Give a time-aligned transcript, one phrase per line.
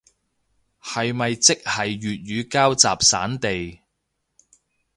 [0.81, 3.81] 係咪即係粵語膠集散地